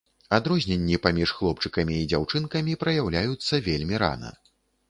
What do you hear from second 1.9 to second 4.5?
і дзяўчынкамі праяўляюцца вельмі рана.